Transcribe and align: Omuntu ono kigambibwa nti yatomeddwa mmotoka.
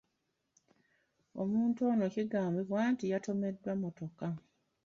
Omuntu 1.41 1.79
ono 1.91 2.05
kigambibwa 2.13 2.81
nti 2.91 3.05
yatomeddwa 3.11 3.71
mmotoka. 3.75 4.27